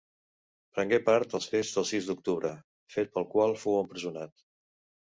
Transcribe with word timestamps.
Prengué 0.77 0.99
part 1.09 1.35
als 1.41 1.49
Fets 1.53 1.75
del 1.75 1.87
sis 1.91 2.09
d'octubre, 2.09 2.55
fet 2.97 3.17
pel 3.19 3.31
qual 3.37 3.57
fou 3.67 3.81
empresonat. 3.85 4.39